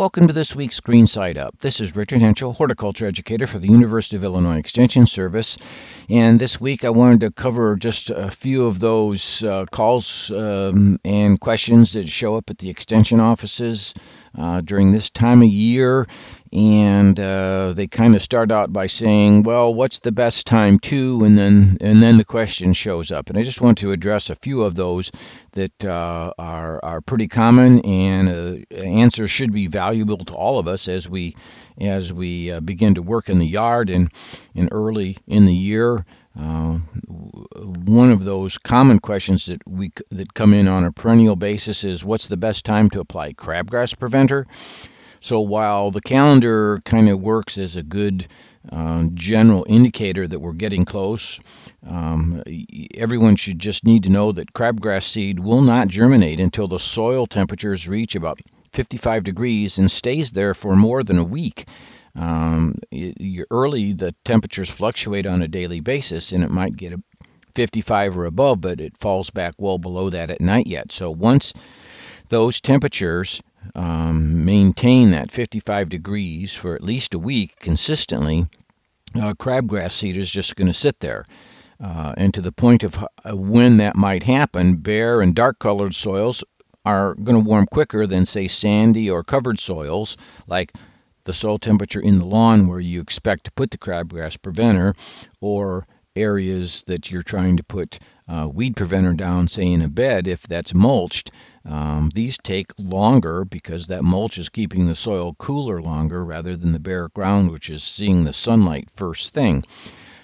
[0.00, 1.58] Welcome to this week's Green Side Up.
[1.58, 5.58] This is Richard Hentschel, horticulture educator for the University of Illinois Extension Service.
[6.08, 10.98] And this week I wanted to cover just a few of those uh, calls um,
[11.04, 13.92] and questions that show up at the extension offices
[14.34, 16.06] uh, during this time of year
[16.52, 21.24] and uh, they kind of start out by saying, "Well, what's the best time to?"
[21.24, 23.30] and then and then the question shows up.
[23.30, 25.12] And I just want to address a few of those
[25.52, 30.68] that uh, are are pretty common, and uh, answers should be valuable to all of
[30.68, 31.34] us as we
[31.80, 34.10] as we uh, begin to work in the yard and
[34.54, 36.04] and early in the year.
[36.38, 41.84] Uh, one of those common questions that we that come in on a perennial basis
[41.84, 44.46] is, "What's the best time to apply crabgrass preventer?"
[45.22, 48.26] So while the calendar kind of works as a good
[48.70, 51.40] uh, general indicator that we're getting close,
[51.86, 52.42] um,
[52.94, 57.26] everyone should just need to know that crabgrass seed will not germinate until the soil
[57.26, 58.40] temperatures reach about
[58.72, 61.66] 55 degrees and stays there for more than a week.
[62.14, 62.76] Um,
[63.50, 67.02] early, the temperatures fluctuate on a daily basis, and it might get a
[67.54, 70.92] 55 or above, but it falls back well below that at night yet.
[70.92, 71.52] So once
[72.28, 73.42] those temperatures
[73.74, 78.46] um, maintain that 55 degrees for at least a week consistently,
[79.16, 81.24] uh, crabgrass seed is just going to sit there.
[81.82, 85.94] Uh, and to the point of uh, when that might happen, bare and dark colored
[85.94, 86.44] soils
[86.84, 90.72] are going to warm quicker than, say, sandy or covered soils, like
[91.24, 94.94] the soil temperature in the lawn where you expect to put the crabgrass preventer,
[95.40, 100.26] or areas that you're trying to put uh, weed preventer down, say in a bed,
[100.26, 101.30] if that's mulched,
[101.64, 106.72] um, these take longer because that mulch is keeping the soil cooler longer rather than
[106.72, 109.62] the bare ground, which is seeing the sunlight first thing.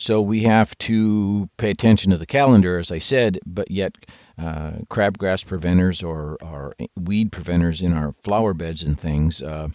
[0.00, 3.94] So we have to pay attention to the calendar, as I said, but yet
[4.38, 9.68] uh, crabgrass preventers or, or, weed preventers in our flower beds and things uh,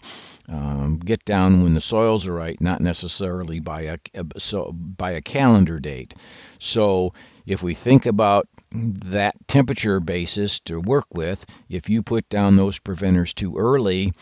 [0.48, 3.98] um, get down when the soils are right, not necessarily by a,
[4.36, 6.14] so by a calendar date.
[6.58, 7.12] So
[7.46, 12.80] if we think about that temperature basis to work with, if you put down those
[12.80, 14.12] preventers too early,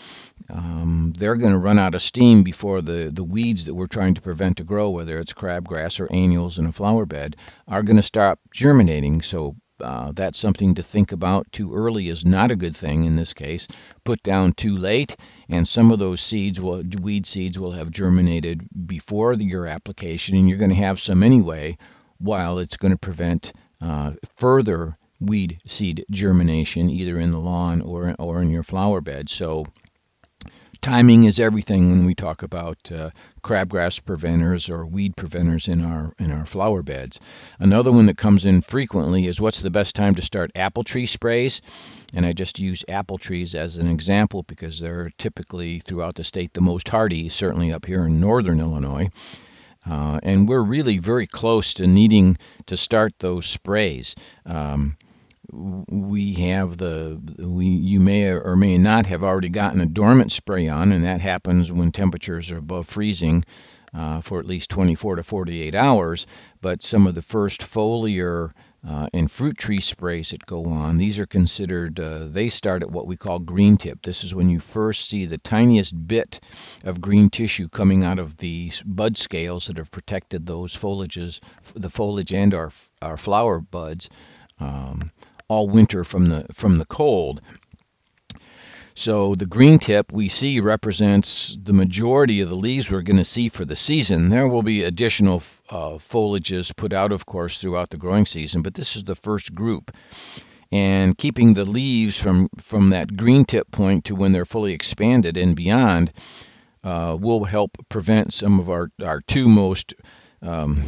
[0.50, 4.14] um, they're going to run out of steam before the, the weeds that we're trying
[4.14, 7.36] to prevent to grow, whether it's crabgrass or annuals in a flower bed,
[7.68, 9.22] are going to stop germinating.
[9.22, 11.50] So uh, that's something to think about.
[11.52, 13.66] Too early is not a good thing in this case.
[14.04, 15.16] Put down too late,
[15.48, 20.36] and some of those seeds will weed seeds will have germinated before the, your application,
[20.36, 21.76] and you're going to have some anyway.
[22.18, 28.14] While it's going to prevent uh, further weed seed germination, either in the lawn or
[28.18, 29.28] or in your flower bed.
[29.28, 29.64] So
[30.84, 33.08] timing is everything when we talk about uh,
[33.42, 37.20] crabgrass preventers or weed preventers in our in our flower beds.
[37.58, 41.06] Another one that comes in frequently is what's the best time to start apple tree
[41.06, 41.62] sprays?
[42.12, 46.52] And I just use apple trees as an example because they're typically throughout the state
[46.52, 49.08] the most hardy, certainly up here in northern Illinois.
[49.88, 54.16] Uh, and we're really very close to needing to start those sprays.
[54.44, 54.98] Um,
[55.52, 60.68] we have the we you may or may not have already gotten a dormant spray
[60.68, 63.44] on, and that happens when temperatures are above freezing
[63.94, 66.26] uh, for at least 24 to 48 hours.
[66.60, 68.52] But some of the first foliar
[68.86, 72.90] uh, and fruit tree sprays that go on, these are considered, uh, they start at
[72.90, 74.02] what we call green tip.
[74.02, 76.40] This is when you first see the tiniest bit
[76.82, 81.40] of green tissue coming out of the bud scales that have protected those foliages,
[81.74, 84.10] the foliage and our, our flower buds.
[84.58, 85.10] Um,
[85.48, 87.40] all winter from the from the cold.
[88.96, 93.24] So the green tip we see represents the majority of the leaves we're going to
[93.24, 94.28] see for the season.
[94.28, 98.74] There will be additional uh, foliages put out, of course, throughout the growing season, but
[98.74, 99.90] this is the first group.
[100.70, 105.36] And keeping the leaves from, from that green tip point to when they're fully expanded
[105.36, 106.12] and beyond
[106.84, 109.94] uh, will help prevent some of our, our two most
[110.40, 110.84] um,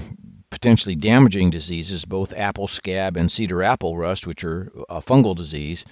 [0.56, 5.84] potentially damaging diseases, both apple scab and cedar apple rust, which are a fungal disease.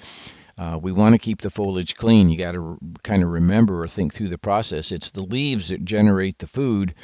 [0.57, 2.31] Uh, we want to keep the foliage clean.
[2.31, 4.91] You got to kind of remember or think through the process.
[4.91, 6.95] It's the leaves that generate the food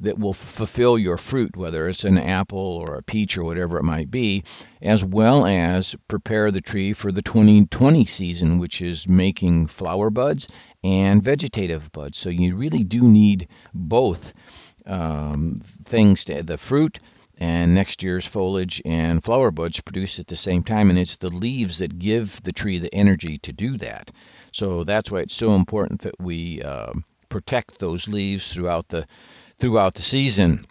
[0.00, 3.82] that will fulfill your fruit, whether it's an apple or a peach or whatever it
[3.82, 4.44] might be,
[4.80, 10.48] as well as prepare the tree for the 2020 season, which is making flower buds
[10.82, 12.16] and vegetative buds.
[12.16, 14.32] So you really do need both
[14.86, 16.98] um, things, to, the fruit
[17.38, 20.90] and next year's foliage and flower buds produced at the same time.
[20.90, 24.10] And it's the leaves that give the tree the energy to do that.
[24.52, 26.92] So that's why it's so important that we uh,
[27.28, 29.06] protect those leaves throughout the
[29.58, 30.64] throughout the season.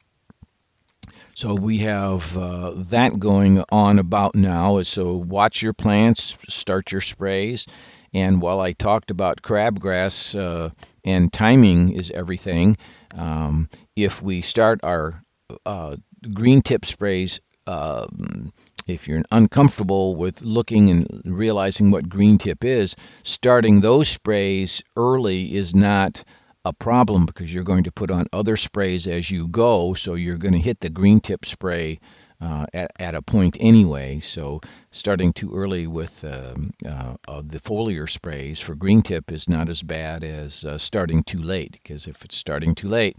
[1.35, 4.81] So we have uh, that going on about now.
[4.83, 7.67] So watch your plants, start your sprays,
[8.13, 10.69] And while I talked about crabgrass uh,
[11.05, 12.75] and timing is everything,
[13.13, 15.23] um, if we start our
[15.65, 15.95] uh,
[16.33, 18.51] green tip sprays, um,
[18.87, 25.55] if you're uncomfortable with looking and realizing what green tip is, starting those sprays early
[25.55, 26.23] is not
[26.65, 29.93] a problem because you're going to put on other sprays as you go.
[29.93, 31.99] So you're going to hit the green tip spray
[32.41, 34.19] uh, at, at a point anyway.
[34.19, 34.61] So
[34.91, 36.55] starting too early with uh,
[36.85, 41.41] uh, the foliar sprays for green tip is not as bad as uh, starting too
[41.41, 43.17] late because if it's starting too late,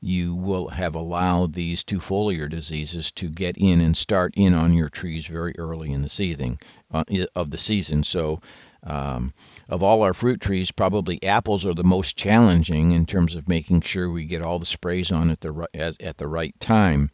[0.00, 4.72] you will have allowed these two foliar diseases to get in and start in on
[4.72, 6.58] your trees very early in the season
[6.92, 7.02] uh,
[7.34, 8.02] of the season.
[8.04, 8.40] So,
[8.84, 9.34] um,
[9.68, 13.80] of all our fruit trees, probably apples are the most challenging in terms of making
[13.80, 17.10] sure we get all the sprays on at the as, at the right time.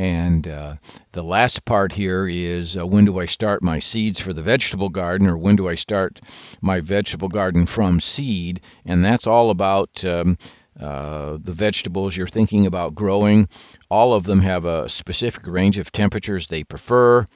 [0.00, 0.76] And uh,
[1.12, 4.88] the last part here is uh, when do I start my seeds for the vegetable
[4.88, 6.22] garden, or when do I start
[6.62, 8.62] my vegetable garden from seed?
[8.86, 10.38] And that's all about um,
[10.80, 13.50] uh, the vegetables you're thinking about growing.
[13.90, 17.26] All of them have a specific range of temperatures they prefer.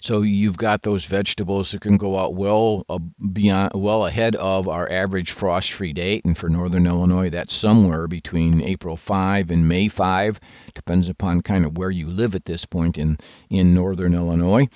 [0.00, 4.68] So you've got those vegetables that can go out well uh, beyond, well ahead of
[4.68, 9.88] our average frost-free date, and for northern Illinois, that's somewhere between April 5 and May
[9.88, 10.40] 5.
[10.74, 13.18] Depends upon kind of where you live at this point in
[13.50, 14.68] in northern Illinois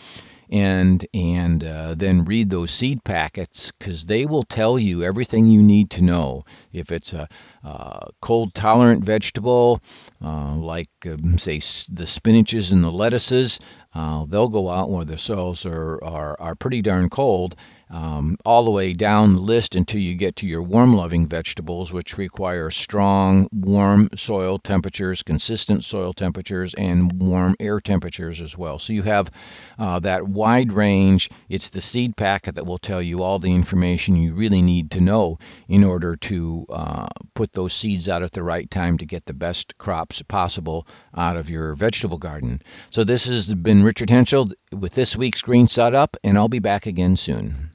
[0.53, 5.63] and and uh, then read those seed packets because they will tell you everything you
[5.63, 6.45] need to know.
[6.73, 7.27] If it's a,
[7.65, 9.81] a cold tolerant vegetable,
[10.23, 13.59] uh, like um, say the spinaches and the lettuces,
[13.95, 17.57] uh, they'll go out where the soils are, are, are pretty darn cold,
[17.93, 21.93] um, all the way down the list until you get to your warm loving vegetables,
[21.93, 28.79] which require strong, warm soil temperatures, consistent soil temperatures, and warm air temperatures as well.
[28.79, 29.31] So you have
[29.79, 31.29] uh, that wide range.
[31.49, 35.01] It's the seed packet that will tell you all the information you really need to
[35.01, 35.39] know
[35.69, 39.35] in order to uh, put those seeds out at the right time to get the
[39.35, 39.77] best
[40.13, 40.87] crops possible
[41.17, 42.61] out of your vegetable garden.
[42.91, 46.59] So this has been Richard Hentschel with this week's Green Side Up, and I'll be
[46.59, 47.72] back again soon.